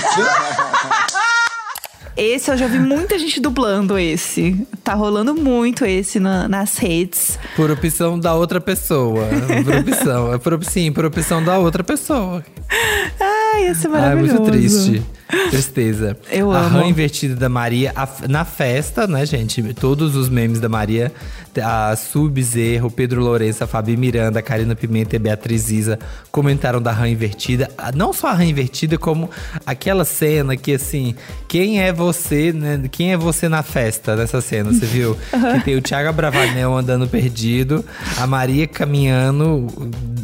[2.19, 4.67] Esse eu já vi muita gente dublando esse.
[4.83, 7.39] Tá rolando muito esse na- nas redes.
[7.55, 9.25] Por opção da outra pessoa.
[9.63, 10.33] Por opção.
[10.33, 12.43] É por, sim, por opção da outra pessoa.
[13.53, 14.35] Ai, esse é maravilhoso.
[14.35, 15.01] muito triste.
[15.49, 16.17] Tristeza.
[16.31, 16.79] Eu a amo.
[16.79, 17.91] rã invertida da Maria.
[17.95, 19.61] a- na festa, né, gente?
[19.73, 21.11] Todos os memes da Maria.
[21.61, 22.31] A Su
[22.95, 25.99] Pedro Lourenço, a Fabi Miranda, a Karina Pimenta e a Beatriz Isa
[26.31, 27.69] comentaram da rã invertida.
[27.95, 29.29] Não só a rã invertida, como
[29.65, 31.15] aquela cena que, assim,
[31.47, 32.81] quem é você, né?
[32.91, 35.17] Quem é você na festa dessa cena, você viu?
[35.59, 37.83] Que tem o Thiago Bravanel andando perdido,
[38.17, 39.67] a Maria caminhando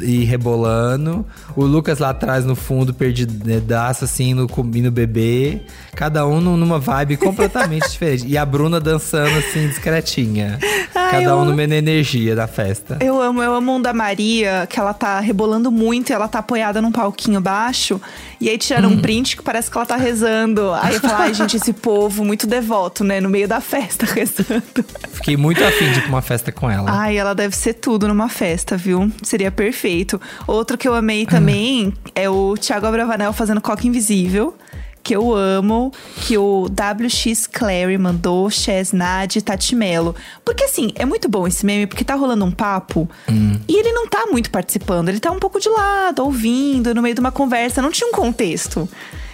[0.01, 5.65] e rebolando, o Lucas lá atrás no fundo perdidaço, assim, no, indo beber.
[5.95, 8.25] Cada um num- numa vibe completamente diferente.
[8.27, 10.57] E a Bruna dançando, assim, discretinha.
[10.93, 11.51] Ai, Cada um amo.
[11.51, 12.97] numa energia da festa.
[13.01, 16.39] Eu amo, eu amo um da Maria, que ela tá rebolando muito e ela tá
[16.39, 18.01] apoiada num palquinho baixo.
[18.41, 20.73] E aí tiraram um print que parece que ela tá rezando.
[20.73, 23.19] Aí eu falo, ai, gente, esse povo muito devoto, né?
[23.21, 24.63] No meio da festa rezando.
[25.11, 26.89] Fiquei muito afim de ir pra uma festa com ela.
[26.91, 29.11] Ai, ela deve ser tudo numa festa, viu?
[29.23, 30.19] Seria perfeito.
[30.47, 34.55] Outro que eu amei também é o Thiago Abravanel fazendo Coca Invisível.
[35.05, 35.91] Que eu amo,
[36.25, 40.15] que o WX Clary mandou, Chesnad e Tati Mello.
[40.43, 43.07] Porque assim, é muito bom esse meme, porque tá rolando um papo
[43.67, 47.13] e ele não tá muito participando, ele tá um pouco de lado, ouvindo, no meio
[47.13, 48.89] de uma conversa, não tinha um contexto.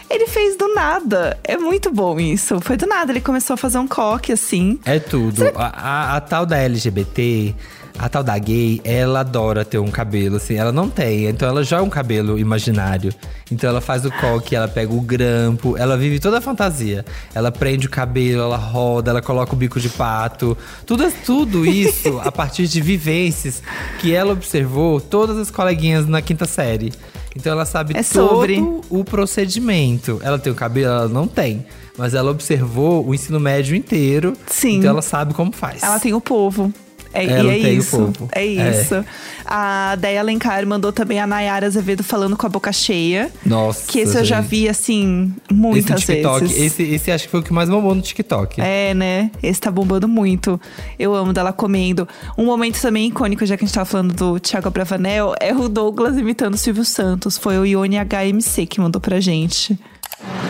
[0.09, 1.39] Ele fez do nada.
[1.41, 2.59] É muito bom isso.
[2.59, 3.13] Foi do nada.
[3.13, 4.77] Ele começou a fazer um coque assim.
[4.83, 5.41] É tudo.
[5.55, 7.55] A, a- a tal da LGBT,
[7.97, 10.55] a tal da gay, ela adora ter um cabelo, assim.
[10.55, 13.13] Ela não tem, então ela joga um cabelo imaginário.
[13.51, 17.05] Então ela faz o coque, ela pega o grampo, ela vive toda a fantasia.
[17.35, 20.57] Ela prende o cabelo, ela roda, ela coloca o bico de pato.
[20.85, 23.61] Tudo, tudo isso a partir de vivências
[23.99, 26.91] que ela observou todas as coleguinhas na quinta série.
[27.35, 28.59] Então ela sabe É todo sobre.
[28.89, 30.19] o procedimento.
[30.23, 30.87] Ela tem o cabelo?
[30.91, 31.65] Ela não tem.
[31.97, 34.33] Mas ela observou o ensino médio inteiro.
[34.47, 34.77] Sim.
[34.77, 35.83] Então ela sabe como faz.
[35.83, 36.73] Ela tem o povo.
[37.13, 38.13] É, e é tem o isso.
[38.31, 38.81] É É.
[38.81, 39.03] isso.
[39.45, 43.29] A Deia Alencar mandou também a Nayara Azevedo falando com a boca cheia.
[43.45, 43.85] Nossa.
[43.87, 44.49] Que esse eu já gente.
[44.49, 46.39] vi, assim, Esse muitas no TikTok.
[46.41, 46.57] vezes.
[46.61, 48.61] Esse, esse acho que foi o que mais bombou no TikTok.
[48.61, 49.29] É, né?
[49.43, 50.59] Esse tá bombando muito.
[50.97, 52.07] Eu amo dela comendo.
[52.37, 55.67] Um momento também icônico, já que a gente tava falando do Thiago Bravanel, é o
[55.67, 57.37] Douglas imitando o Silvio Santos.
[57.37, 59.77] Foi o Ione HMC que mandou pra gente.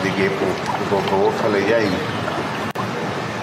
[0.04, 0.30] Liguei
[0.89, 2.20] colocou, eu falei, e aí?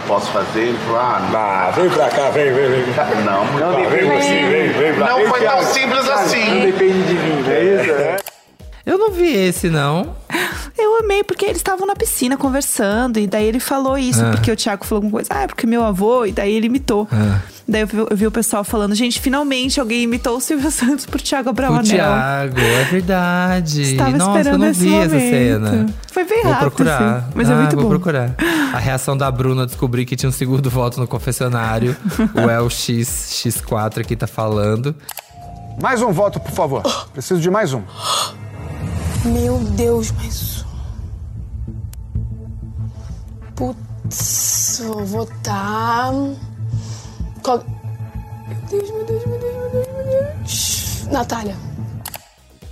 [0.09, 0.61] Posso fazer?
[0.61, 1.39] Ele falou, ah, não.
[1.39, 2.85] Ah, vem pra cá, vem, vem, vem.
[3.25, 3.91] Não, muito Não bom.
[3.91, 6.45] depende assim, vem, vem pra Não vem, foi tão simples assim.
[6.51, 7.91] Não depende de mim, não é isso?
[7.93, 8.17] É.
[8.87, 10.17] Eu não vi esse, não.
[10.79, 13.19] Eu amei porque eles estavam na piscina conversando.
[13.19, 14.31] E daí ele falou isso, Ah.
[14.31, 15.29] porque o Thiago falou alguma coisa.
[15.31, 16.25] Ah, é porque meu avô.
[16.25, 17.07] E daí ele imitou.
[17.13, 17.41] Ah.
[17.71, 21.05] Daí eu vi, eu vi o pessoal falando, gente, finalmente alguém imitou o Silvio Santos
[21.05, 21.85] por Thiago O Abravanel.
[21.85, 23.83] Thiago, é verdade.
[23.83, 25.31] Estava Nossa, eu esperando não esse vi essa momento.
[25.69, 25.87] cena.
[26.11, 27.17] Foi bem Vou rápido, procurar.
[27.19, 27.89] assim, mas é Ah, muito vou bom.
[27.91, 28.35] procurar.
[28.73, 31.95] A reação da Bruna descobrir que tinha um segundo voto no confessionário.
[32.35, 34.97] o LX X4 aqui tá falando.
[35.83, 36.83] Mais um voto, por favor.
[37.13, 37.83] Preciso de mais um.
[39.27, 40.65] Meu Deus, mas.
[43.55, 46.13] Putz, vou votar.
[47.49, 47.65] Qual...
[48.47, 51.09] Meu Deus, meu Deus, meu Deus, meu Deus, meu Deus.
[51.11, 51.57] Natália.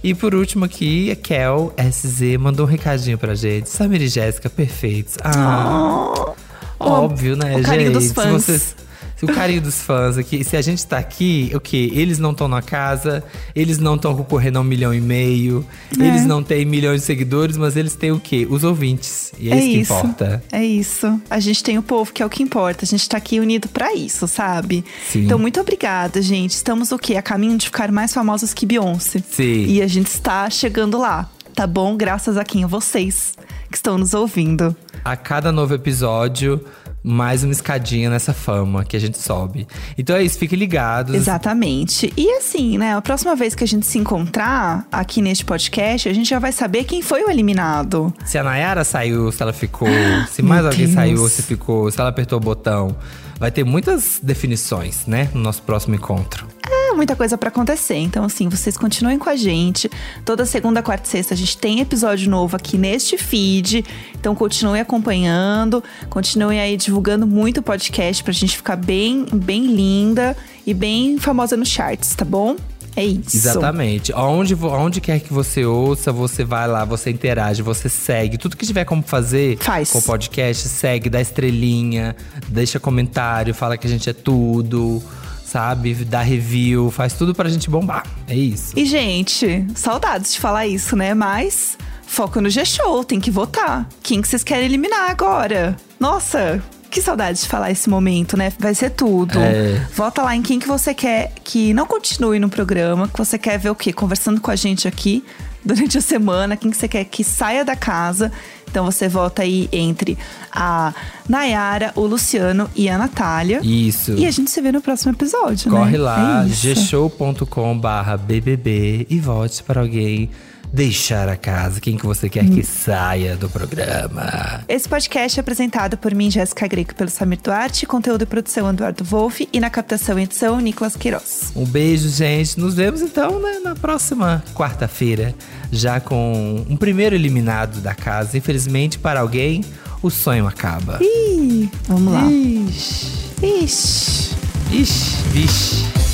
[0.04, 3.70] E por último aqui, a Kel SZ mandou um recadinho pra gente.
[3.70, 5.16] Samir e Jéssica, perfeitos.
[5.24, 6.34] Ah,
[6.78, 7.88] óbvio, né, o gente?
[7.88, 8.44] dos fãs.
[8.44, 8.76] Se vocês,
[9.22, 11.90] o carinho dos fãs aqui, se a gente tá aqui, o quê?
[11.94, 13.24] Eles não estão na casa,
[13.54, 15.64] eles não estão concorrendo a um milhão e meio,
[15.98, 16.06] É.
[16.06, 18.46] eles não têm milhões de seguidores, mas eles têm o quê?
[18.50, 19.32] Os ouvintes.
[19.38, 20.42] E é, isso que importa.
[20.52, 21.20] É isso.
[21.30, 22.84] A gente tem o povo, que é o que importa.
[22.84, 24.84] A gente tá aqui unido pra isso, sabe?
[25.10, 25.24] Sim.
[25.24, 26.50] Então, muito obrigada, gente.
[26.52, 27.16] Estamos o quê?
[27.16, 29.22] A caminho de ficar mais famosos que Beyoncé.
[29.30, 29.66] Sim.
[29.66, 31.96] E a gente está chegando lá, tá bom?
[31.96, 32.66] Graças a quem?
[32.66, 33.34] Vocês
[33.70, 34.76] que estão nos ouvindo.
[35.04, 36.60] A cada novo episódio,
[37.08, 39.64] mais uma escadinha nessa fama que a gente sobe.
[39.96, 41.14] Então é isso, fiquem ligados.
[41.14, 42.12] Exatamente.
[42.16, 42.96] E assim, né?
[42.96, 46.50] A próxima vez que a gente se encontrar aqui neste podcast, a gente já vai
[46.50, 48.12] saber quem foi o eliminado.
[48.24, 49.86] Se a Nayara saiu, se ela ficou,
[50.28, 50.94] se mais Meu alguém Deus.
[50.94, 52.96] saiu, se ficou, se ela apertou o botão.
[53.38, 55.28] Vai ter muitas definições, né?
[55.32, 56.55] No nosso próximo encontro.
[56.96, 57.96] Muita coisa pra acontecer.
[57.96, 59.90] Então, assim, vocês continuem com a gente.
[60.24, 63.84] Toda segunda, quarta e sexta a gente tem episódio novo aqui neste feed.
[64.18, 65.84] Então, continuem acompanhando.
[66.08, 70.34] Continuem aí divulgando muito o podcast pra gente ficar bem, bem linda
[70.66, 72.56] e bem famosa nos charts, tá bom?
[72.96, 73.36] É isso.
[73.36, 74.10] Exatamente.
[74.14, 78.38] Onde, onde quer que você ouça, você vai lá, você interage, você segue.
[78.38, 79.92] Tudo que tiver como fazer Faz.
[79.92, 82.16] com o podcast, segue, dá estrelinha,
[82.48, 85.02] deixa comentário, fala que a gente é tudo,
[85.46, 85.94] sabe?
[85.94, 88.04] Dá review, faz tudo pra gente bombar.
[88.26, 88.72] É isso.
[88.76, 91.14] E, gente, saudades de falar isso, né?
[91.14, 93.88] Mas foco no G-Show, tem que votar.
[94.02, 95.76] Quem que vocês querem eliminar agora?
[95.98, 98.52] Nossa, que saudade de falar esse momento, né?
[98.58, 99.38] Vai ser tudo.
[99.38, 99.86] É.
[99.94, 103.58] Vota lá em quem que você quer que não continue no programa, que você quer
[103.58, 103.92] ver o quê?
[103.92, 105.24] Conversando com a gente aqui
[105.64, 108.32] durante a semana, quem que você quer que saia da casa.
[108.70, 110.18] Então você vota aí entre
[110.52, 110.92] a
[111.28, 113.60] Nayara, o Luciano e a Natália.
[113.62, 114.12] Isso.
[114.12, 115.78] E a gente se vê no próximo episódio, né?
[115.78, 116.60] Corre lá, É isso.
[116.74, 120.30] gshow.com barra BBB e vote para alguém
[120.72, 121.80] deixar a casa.
[121.80, 122.50] Quem que você quer Hum.
[122.54, 124.62] que saia do programa.
[124.68, 129.04] Esse podcast é apresentado por mim, Jéssica Greco, pelo Samir Duarte, conteúdo e produção Eduardo
[129.04, 131.52] Wolff e na captação e edição Nicolas Queiroz.
[131.56, 132.58] Um beijo, gente.
[132.60, 135.34] Nos vemos então né, na próxima quarta-feira,
[135.72, 138.36] já com um primeiro eliminado da casa.
[138.36, 139.64] Infelizmente, para alguém,
[140.02, 140.98] o sonho acaba.
[141.00, 142.24] Ih, vamos lá.
[142.30, 144.36] Ixi, Ixi.
[144.72, 146.05] ixi, vixe.